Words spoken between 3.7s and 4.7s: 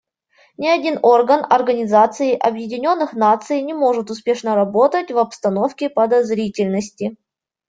может успешно